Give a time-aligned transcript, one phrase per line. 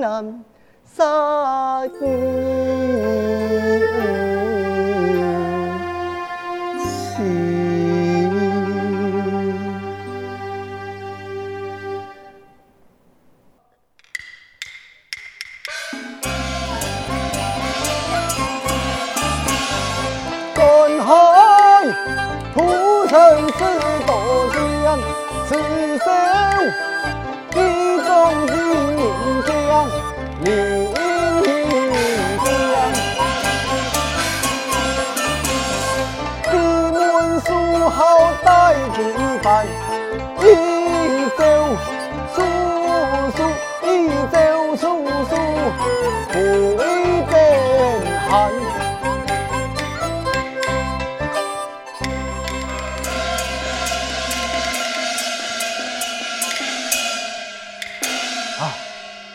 [0.00, 0.42] làm
[0.86, 1.88] xa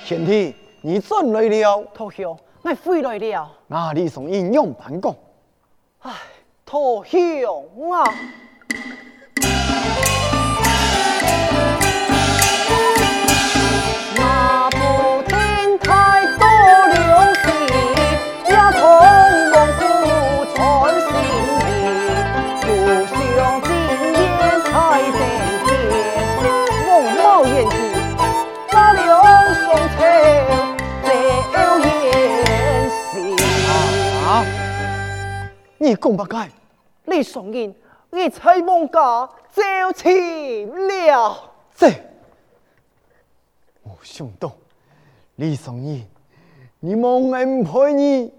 [0.06, 1.84] 贤弟，你真来了？
[1.92, 3.52] 土兄，我回来了。
[3.66, 5.16] 那你从英勇办公。
[6.02, 6.12] 唉，
[6.64, 8.04] 土兄啊！
[35.96, 36.50] 你讲不该，
[37.06, 37.74] 李松英，
[38.10, 41.54] 你才妄加招亲了。
[41.74, 41.88] 这，
[43.82, 44.52] 我想到
[45.38, 46.06] 李松英，
[46.82, 48.30] 你忘恩负义，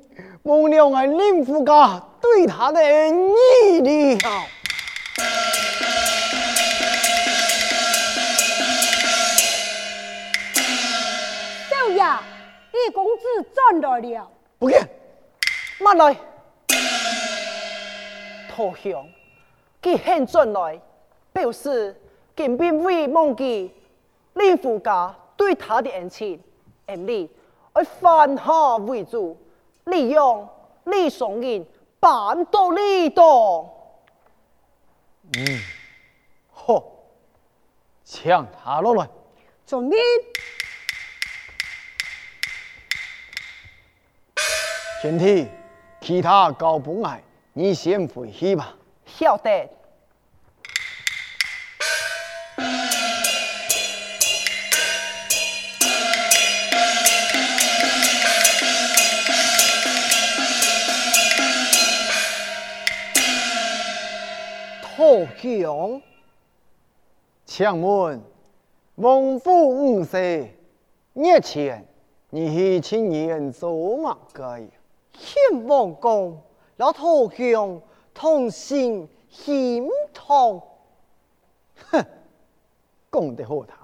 [0.43, 4.19] 忘了俺林父家对他的恩义了。
[11.71, 12.05] 少爷，
[12.71, 13.23] 你公子
[13.55, 14.31] 转来了。
[14.59, 14.87] 不见，
[15.81, 16.15] 慢来。
[18.57, 19.07] 投降，
[19.83, 20.81] 佢现转来，
[21.31, 21.95] 表示
[22.35, 23.71] 佢并未忘记
[24.33, 26.43] 林父家对他的恩情，
[26.87, 27.29] 而你
[27.75, 29.39] 而反下为主，
[29.85, 30.49] 利用
[30.85, 31.67] 李松英
[32.01, 33.71] 扳倒李东。
[35.37, 35.61] 嗯，
[36.51, 36.83] 好，
[38.05, 39.07] 抢他落来。
[39.67, 39.99] 遵命。
[45.03, 45.47] 贤弟，
[46.01, 47.23] 其他交不爱，
[47.59, 48.77] 你先回去吧。
[49.07, 49.67] 晓得。
[64.83, 66.03] 投降，
[67.47, 68.23] 请问
[68.97, 70.51] 王府五世
[71.15, 71.87] 日前
[72.29, 74.69] 你去请愿做乜嘅？
[75.15, 76.39] 献王公，
[76.77, 77.81] 老投降
[78.13, 80.63] 同心心痛。
[81.91, 82.05] 哼，
[83.11, 83.75] 讲得好听。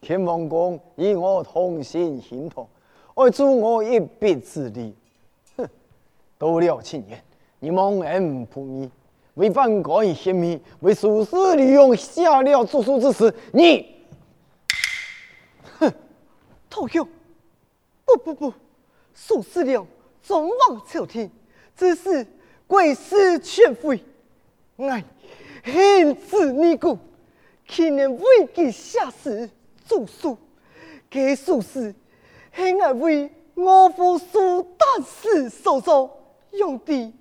[0.00, 2.68] 天王公与我同心心痛，
[3.14, 4.94] 爱助我一臂之力。
[5.56, 5.68] 哼，
[6.38, 7.20] 到了请愿，
[7.58, 8.88] 你忘恩负义。
[9.34, 13.96] 为反国以献命，为苏氏利用下了诏书之时，你，
[15.78, 15.92] 哼，
[16.70, 17.06] 投降！
[18.04, 18.54] 不不不，
[19.12, 19.84] 苏氏良
[20.22, 21.30] 忠望朝廷，
[21.76, 22.26] 只是
[22.66, 24.02] 贵事全废。
[24.78, 25.04] 哎，
[25.62, 26.98] 恨之入骨，
[27.66, 28.24] 去年为
[28.54, 29.48] 其下死
[29.86, 30.38] 诏书，
[31.10, 31.94] 给苏氏
[32.52, 37.12] 恨爱为我父苏旦氏所做用的。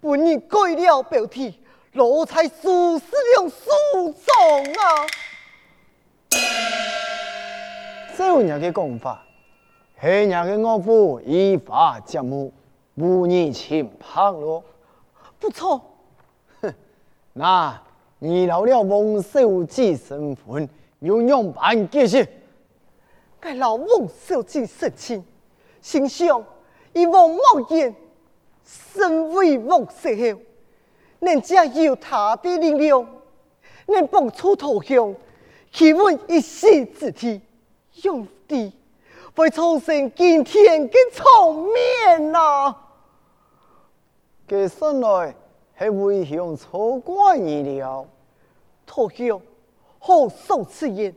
[0.00, 1.58] 本人改了标题，
[1.92, 3.04] 罗才苏氏
[3.34, 5.06] 良书中啊！
[8.16, 9.26] 这样的讲法，
[9.96, 12.52] 黑人的我父依法节目，
[12.96, 14.62] 无你轻胖咯。
[15.38, 15.80] 不错，
[16.60, 16.74] 哼，
[17.32, 17.80] 那
[18.18, 22.26] 你老了王守吉身份，又样办解释？
[23.38, 23.88] 该老王
[24.26, 25.24] 守吉身亲，
[25.80, 26.44] 心想
[26.92, 27.40] 以王茂
[27.70, 27.94] 言。
[28.64, 30.40] 身为王世后，
[31.20, 33.06] 人家有他的力量，
[33.86, 35.14] 能帮助投降，
[35.70, 37.40] 希望一席之地，
[38.02, 38.72] 用地
[39.36, 42.74] 会重生今天的场面呐。
[44.46, 45.34] 给生来
[45.74, 48.06] 还未向错怪你了，
[48.86, 49.40] 投降
[49.98, 51.14] 好受此言，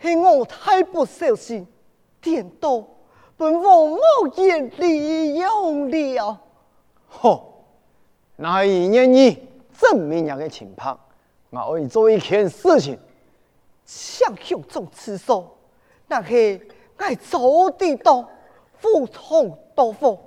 [0.00, 1.66] 是我太不小心，
[2.20, 2.84] 颠倒
[3.36, 3.98] 本王冒
[4.36, 6.38] 言利用了。
[7.08, 7.64] 好，
[8.36, 9.48] 那一年你
[9.78, 10.98] 证明人的情况，
[11.50, 12.98] 我会做一件事情。
[13.86, 15.56] 向兄中此说，
[16.06, 16.60] 那是
[16.96, 18.28] 爱做得到，
[18.78, 20.18] 赴汤蹈火，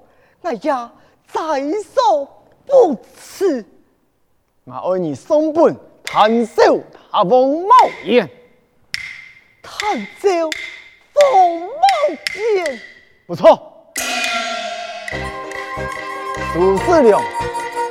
[0.41, 0.91] 我呀
[1.31, 2.25] 在所
[2.65, 3.65] 不辞。
[4.65, 6.81] 我爱你松本探手
[7.11, 8.29] 他王茂言，
[9.61, 10.29] 探手
[11.13, 11.75] 王茂
[12.55, 12.79] 言，
[13.25, 13.93] 不错。
[16.53, 17.21] 苏世良，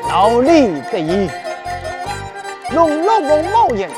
[0.09, 1.31] 老李第一，
[2.75, 3.91] 龙落王茂言，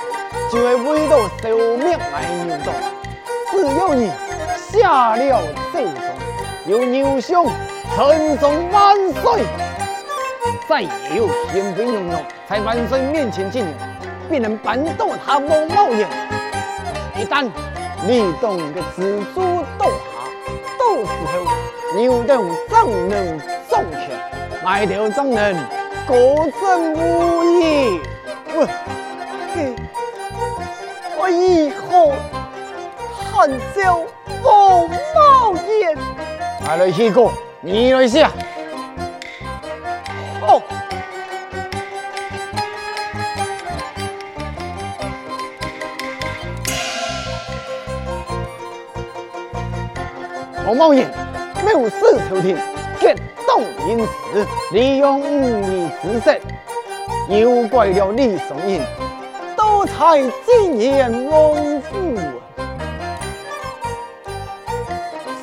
[0.53, 2.75] 就会为到消灭爱牛党。
[3.51, 4.11] 只有你
[4.71, 5.43] 下了
[5.73, 5.89] 诏书，
[6.67, 7.45] 有牛相
[7.99, 9.43] 称颂万岁，
[10.69, 10.83] 再
[11.17, 13.75] 有天兵勇勇在万岁面前进言，
[14.31, 16.09] 必能扳倒他王茂言。
[17.17, 17.51] 一旦
[18.07, 19.97] 你懂得知足倒下，
[20.79, 23.37] 到时候牛党怎能
[23.69, 24.11] 纵权？
[24.63, 25.57] 埋头张人，
[26.07, 28.01] 果真无义。
[28.55, 28.65] 我，
[29.57, 29.75] 嘿，
[31.19, 32.13] 我以后
[33.33, 33.99] 喊叫
[34.45, 35.99] 王茂言。
[36.65, 37.29] 来了一个，
[37.61, 38.31] 你来下。
[40.41, 40.63] 好。
[50.65, 51.11] 王茂言，
[51.65, 51.99] 藐视
[52.29, 52.57] 朝廷，
[53.89, 56.41] 因此，利用武力之实，
[57.29, 58.83] 诱拐了李松荫，
[59.57, 62.17] 盗采金言王府。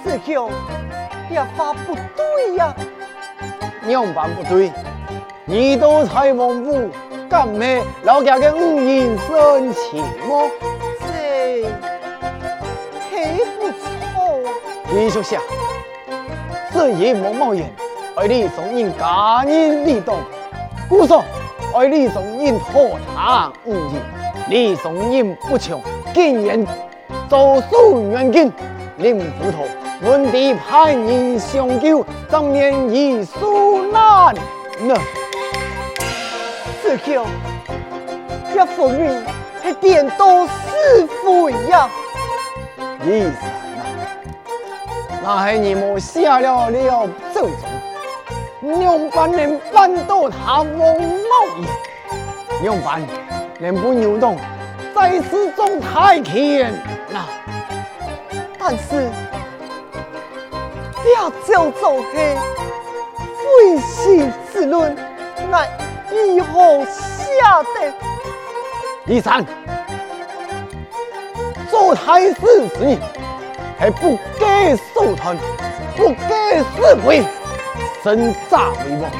[0.03, 0.49] 师兄，
[1.35, 2.73] 这话不对呀！
[3.89, 4.71] 样办不对？
[5.43, 6.89] 你盗采王府，
[7.29, 10.49] 敢咩老家的五音生气么？
[11.01, 11.65] 这
[13.11, 14.39] 还不错。
[14.89, 15.41] 继续下，
[16.71, 17.69] 这一王茂言。
[18.15, 20.15] 爱李松荫假仁李党，
[20.87, 21.21] 故说
[21.73, 24.01] 爱李松荫拖堂五年，
[24.47, 25.81] 李松荫不穷，
[26.13, 26.65] 竟然
[27.27, 28.49] 做数元金，
[28.99, 29.67] 令夫头
[30.01, 34.35] 问题派人相救，当面以数难
[34.81, 34.95] 呢？
[36.81, 37.25] 师兄，
[38.53, 39.23] 这分明
[39.63, 41.89] 是颠倒是非呀！
[43.05, 43.49] 李三
[43.79, 43.83] 啊，
[45.23, 47.59] 那是你们下了了奏章。
[48.61, 50.87] 娘办能扳倒他王茂
[51.59, 51.67] 言，
[52.61, 53.01] 娘办
[53.59, 54.37] 能不牛动，
[54.93, 56.73] 再次中太天
[57.11, 57.25] 呐！
[58.59, 59.09] 但是
[61.13, 62.07] 要叫做是
[63.37, 64.95] 非心之论，
[65.51, 65.69] 乃
[66.09, 67.93] 如何下的？
[69.05, 69.45] 李三，
[71.69, 72.35] 做太师
[72.75, 72.99] 之人，
[73.77, 75.37] 还不该受传，
[75.95, 77.23] 不该是非，
[78.03, 79.11] 身诈为王，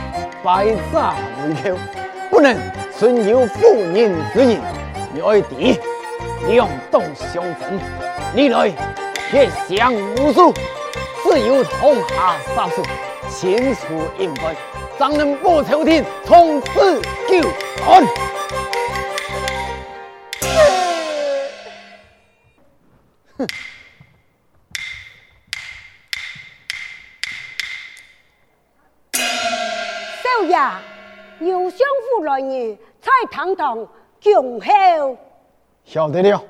[0.44, 1.14] 败诈
[1.48, 1.78] 为寇，
[2.32, 2.58] 不能
[2.98, 4.60] 存有妇人之仁。
[5.14, 5.80] 你爱弟，
[6.48, 7.80] 两党相争，
[8.34, 8.72] 历来
[9.30, 10.54] 铁响无数，
[11.36, 12.82] 只有同下杀手，
[13.30, 14.42] 清除隐辈，
[14.98, 17.42] 才能不朝廷从此救
[17.86, 18.06] 安。
[23.38, 23.46] 哼！
[30.24, 30.58] 少爷，
[31.52, 31.80] 有相
[32.16, 33.86] 府来人，蔡堂堂
[34.24, 35.18] 恭候。
[35.84, 36.42] 晓得了。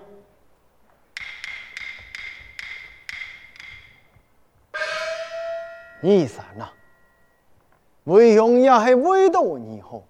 [6.02, 6.70] 二三呐，
[8.04, 10.04] 为兄也是为到你好，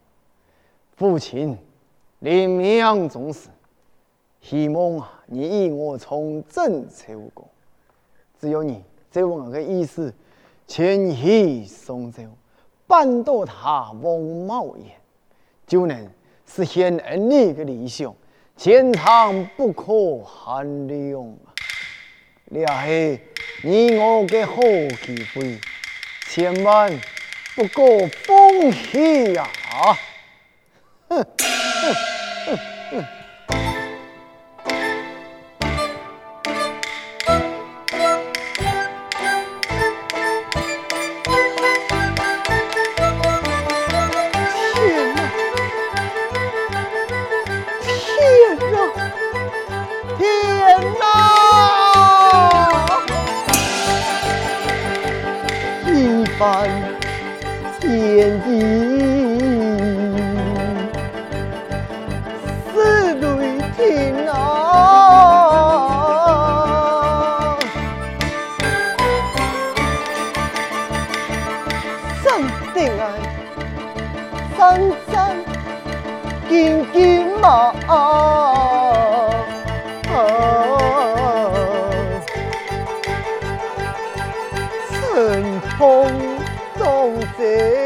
[0.96, 1.58] 父亲
[2.20, 3.50] 临命终时。
[4.42, 7.48] 希望啊，你与我从政成功，
[8.40, 10.14] 只有你这我的意思，
[10.68, 12.22] 牵起松州，
[12.86, 14.88] 扳倒他王茂言，
[15.66, 16.08] 就能
[16.46, 18.14] 实现儿女的理想，
[18.56, 21.50] 前程不可限量啊！
[22.54, 23.20] 这是
[23.64, 25.60] 你我的好机会，
[26.28, 27.00] 千万
[27.56, 29.48] 不够风险呀！
[31.10, 31.55] 哼。
[87.26, 87.85] você.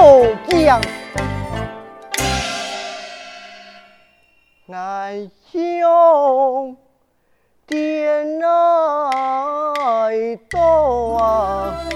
[0.00, 0.80] 豆浆
[4.64, 6.74] 难兄
[7.66, 8.48] 天来
[10.48, 10.58] 到
[11.18, 11.89] 啊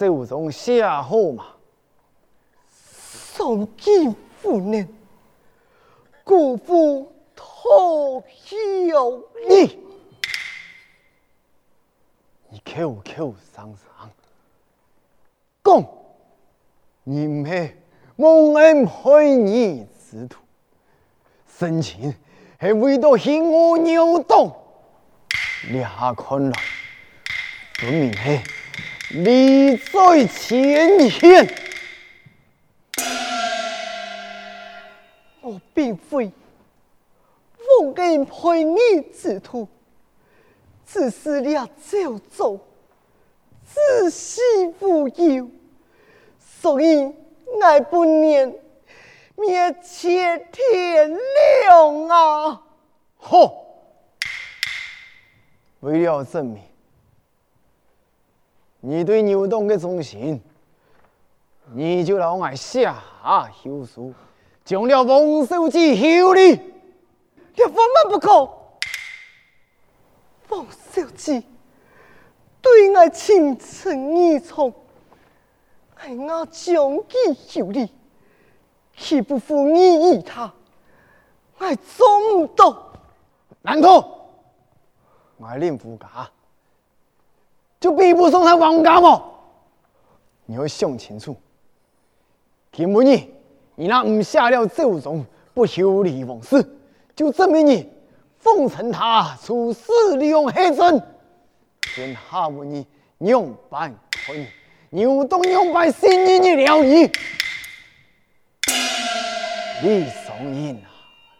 [0.00, 1.48] 这种下货嘛，
[2.70, 4.88] 送金夫人，
[6.24, 8.24] 辜负托
[8.86, 9.78] 有你，
[12.48, 14.10] 你口口声声
[15.62, 15.86] 讲，
[17.04, 17.76] 你们
[18.16, 20.40] 蒙恩害你之徒，
[21.46, 22.16] 生前
[22.56, 24.50] 还为了 khiến 我扭动，
[25.70, 26.58] 你下看来
[27.74, 28.40] 分明是
[29.10, 31.54] 利在前嫌。
[35.40, 36.30] 我并非
[37.80, 38.78] 蒙恩害你
[39.12, 39.66] 之徒。
[40.86, 42.58] 只是了朝早，
[43.64, 44.40] 子息
[44.80, 45.48] 无忧，
[46.38, 47.12] 所以
[47.62, 48.52] 爱不念
[49.36, 51.16] 灭却天
[51.64, 52.62] 亮啊！
[53.18, 53.66] 吼！
[55.78, 56.60] 为了证明
[58.80, 60.40] 你对牛洞的忠心，
[61.74, 63.02] 你就让我下
[63.62, 64.12] 休书，
[64.64, 66.52] 将了王守基休礼，
[67.54, 68.30] 你万万不可！
[70.48, 71.44] 王守基
[72.62, 74.72] 对我情深意重，
[75.96, 77.92] 爱我将计休你，
[78.96, 80.52] 岂不负你意他？
[81.58, 82.92] 我做不到。
[83.62, 84.30] 难道
[85.36, 86.30] 我令夫家
[87.80, 89.24] 就比不上他王家吗？
[90.44, 91.34] 你要想清楚，
[92.70, 93.18] 今日
[93.74, 96.62] 你那唔下了奏章，不修礼王室，
[97.16, 97.90] 就证明你。
[98.38, 99.82] 奉承他出事
[100.16, 101.02] 利用黑阵，
[101.94, 102.86] 天下无你
[103.18, 104.46] 两败俱伤，
[104.90, 107.10] 牛洞两败心意你了矣。
[109.82, 110.88] 李松荫啊，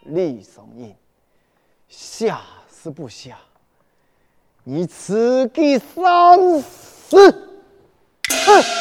[0.03, 0.95] 李松荫，
[1.87, 3.37] 下是不下，
[4.63, 7.31] 你自己三思。
[8.45, 8.80] 哼。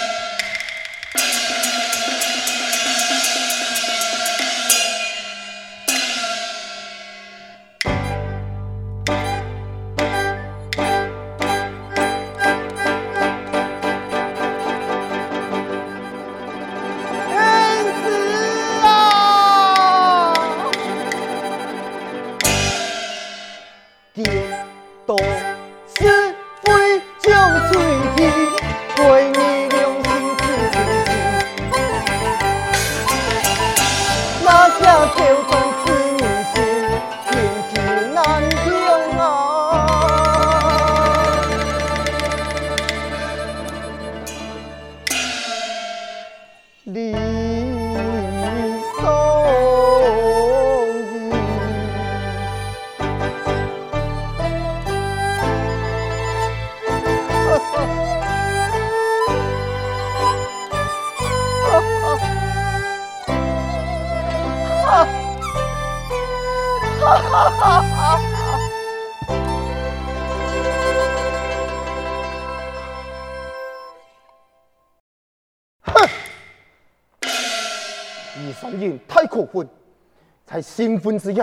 [80.61, 81.43] 在新婚之夜，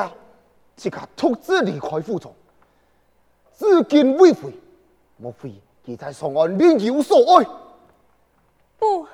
[0.75, 2.31] 即刻独自离开府中，
[3.57, 4.53] 至今未回。
[5.17, 5.51] 莫非
[5.83, 7.47] 他在上岸另有所爱？
[8.77, 9.07] 不，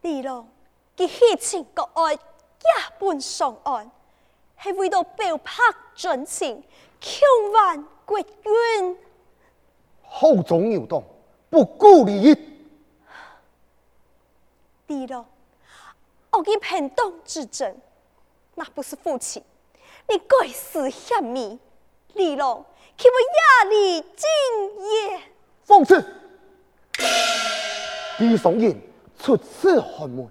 [0.00, 0.44] 李龙，
[0.96, 2.18] 他虚情国爱，夜
[2.98, 3.88] 奔上岸，
[4.60, 5.52] 系为了表白
[5.94, 6.60] 真情，
[7.00, 7.20] 强
[7.52, 8.98] 挽国运。
[10.02, 11.00] 好种牛党，
[11.48, 12.36] 不顾利益。
[14.88, 15.24] 李龙。
[16.32, 17.76] 我给偏党之争，
[18.54, 19.42] 那不是父亲，
[20.08, 21.58] 你该死嫌密，
[22.14, 22.64] 李龙
[22.98, 23.14] 岂不
[23.64, 24.28] 压力尽
[25.10, 25.20] 也？
[25.64, 26.04] 放肆！
[28.18, 28.76] 李松人
[29.18, 30.28] 出此寒门，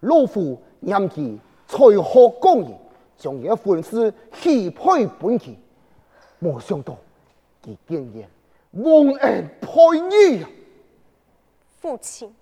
[0.00, 2.74] 老夫念其才学刚毅，
[3.16, 5.58] 将一婚事许配本妻，
[6.38, 6.96] 没想到
[7.64, 10.44] 其竟然忘恩负义。
[11.80, 12.34] 父亲，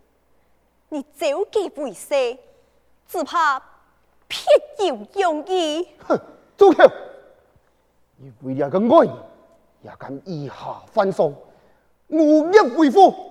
[0.88, 2.38] 你早给为谁。
[3.08, 3.60] 只怕
[4.30, 5.86] 别有用意。
[6.06, 6.18] 哼，
[6.56, 6.90] 住口！
[8.16, 9.06] 你为了个爱，
[9.82, 11.34] 也敢以下犯上，
[12.08, 13.29] 忤逆为父。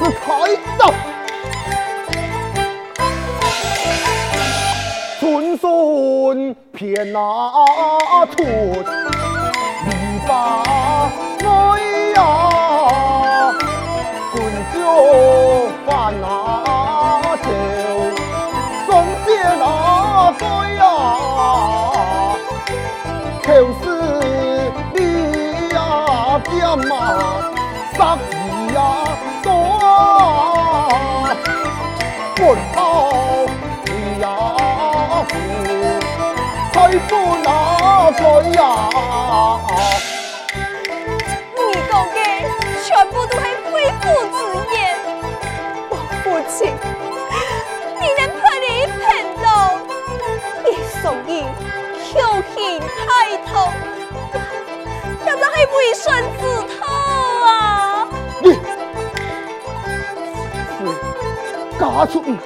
[0.00, 0.80] 是太早。
[5.18, 7.18] 春笋片那
[8.30, 8.42] 出，
[9.84, 9.90] 篱
[10.26, 10.30] 笆
[11.44, 11.46] 爱
[12.16, 12.18] 呀，
[14.32, 14.34] 春
[14.72, 14.76] 酒
[15.86, 16.24] 饭那
[17.36, 17.46] 酒，
[18.86, 18.88] 松
[19.26, 19.62] 节那
[20.38, 20.42] 该
[20.76, 20.80] 呀，
[23.42, 23.84] 就是
[24.94, 24.98] 你
[25.74, 25.78] 呀，
[26.44, 26.50] 爹
[26.88, 26.90] 妈
[27.98, 27.98] 杀
[32.50, 33.46] 不好
[33.84, 34.26] 你呀。
[36.72, 36.74] 财
[37.06, 37.10] 富
[37.44, 38.20] 哪个
[38.58, 38.60] 呀？
[41.54, 42.18] 你讲嘅
[42.84, 44.02] 全部都系肺腑
[44.34, 44.36] 之
[44.74, 44.74] 言。
[45.90, 45.92] 我
[46.24, 46.58] 父亲，
[48.00, 49.00] 你能陪你一片
[49.38, 49.46] 肉，
[50.66, 50.68] 一
[51.00, 51.30] 送你
[52.02, 52.12] 求
[52.52, 52.98] 情太
[53.46, 53.50] 痛，
[55.24, 56.04] 那就系为孙
[56.40, 56.42] 子
[61.80, 62.36] 嫁出去，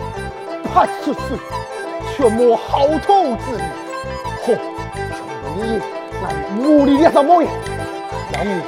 [0.73, 1.21] 派出去，
[2.17, 3.69] 全没好土之年。
[4.45, 4.47] 好，
[5.43, 5.81] 从你
[6.23, 6.25] 来
[6.57, 7.49] 无理的什么嘢？
[8.33, 8.61] 让你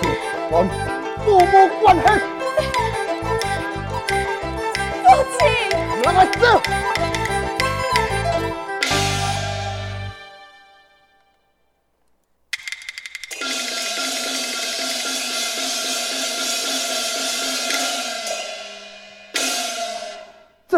[0.00, 0.08] 切
[0.50, 0.66] 断
[1.22, 2.02] 父母关系。
[5.04, 5.06] 父
[5.38, 5.38] 亲，
[6.02, 6.42] 让我走。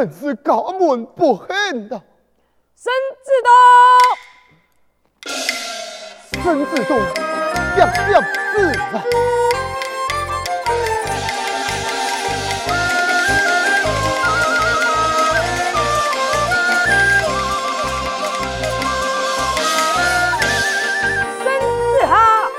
[0.00, 1.46] 真是家门不幸
[1.90, 2.00] 的。
[2.74, 2.90] 孙
[3.22, 5.30] 子东，
[6.42, 6.98] 孙子东，
[7.76, 9.04] 要要死了！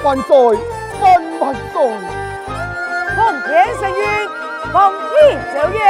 [0.04, 0.36] 万岁，
[1.01, 1.73] 万万岁！
[3.15, 3.49] 奉天
[3.80, 4.30] 承运，
[4.71, 5.12] 奉天
[5.56, 5.82] 奏乐，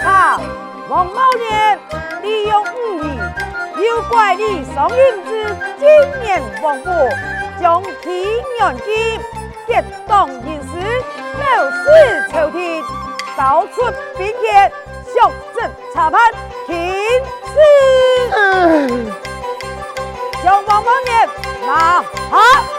[0.00, 0.40] 查
[0.88, 1.78] 王茂年
[2.22, 5.88] 利用武艺，诱拐李松阴之金
[6.24, 6.90] 银丰富，
[7.60, 8.24] 将其
[8.58, 9.20] 原计
[9.66, 10.78] 结党营私，
[11.36, 12.82] 谋私朝廷，
[13.36, 13.82] 到出
[14.16, 14.72] 兵权，
[15.14, 16.32] 上阵查判，
[16.66, 16.76] 停
[17.44, 17.60] 止。
[18.36, 19.12] 嗯，
[20.42, 21.28] 将王茂年
[21.66, 22.77] 拿下。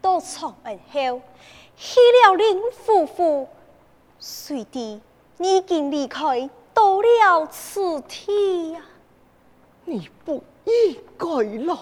[0.00, 1.20] 到长安后，
[1.76, 3.48] 去了林夫妇，
[4.18, 5.00] 随地
[5.36, 8.82] 你已经离开，到了此地呀。
[9.84, 11.26] 你不应该
[11.66, 11.78] 来。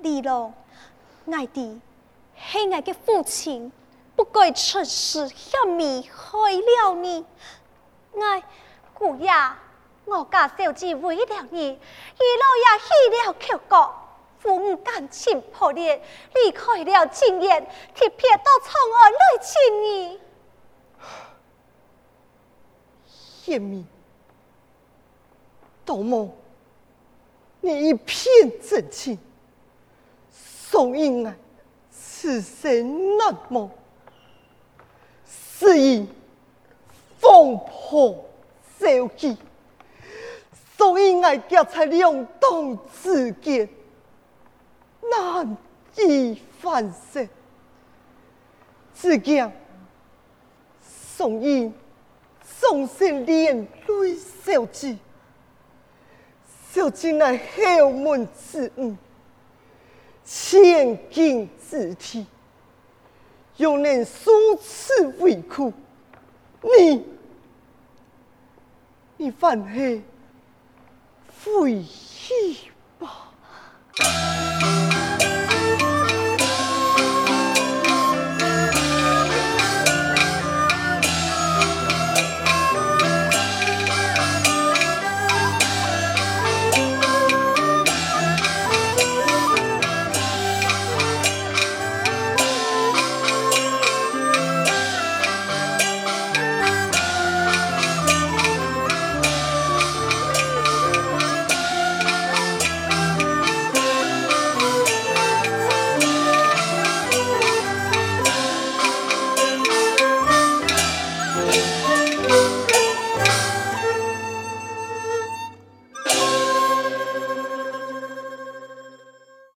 [0.00, 0.52] 李龙，
[1.30, 1.80] 爱的
[2.36, 3.70] 系爱嘅父亲，
[4.16, 7.24] 不该出师向你害了你。
[8.20, 8.42] 爱
[8.94, 9.30] 姑爷，
[10.04, 13.94] 我家小姐为了你，一路也去了求国，
[14.42, 16.02] 父母感情破裂，
[16.34, 20.20] 离开了亲人，特别到长安来寻你。
[23.46, 23.86] 叶明，
[25.84, 26.28] 道梦，
[27.60, 28.26] 你一片
[28.60, 29.16] 真情。
[30.32, 31.36] 宋英爱，
[31.92, 33.70] 此生难忘。
[35.24, 36.08] 是因
[37.20, 38.28] 风波
[38.76, 39.36] sau 气，
[40.76, 43.68] 所以爱夹在两党之间，
[45.12, 45.56] 难
[45.96, 47.28] 以翻身。
[48.94, 49.50] 只惊
[51.16, 51.72] 宋英
[52.60, 54.96] 总是连累小姐，
[56.70, 58.96] 小姐乃后门之女，
[60.24, 62.26] 千金之体，
[63.56, 65.72] 又能如此为苦，
[66.62, 67.04] 你
[69.16, 70.00] 你反而
[71.28, 72.56] 非议。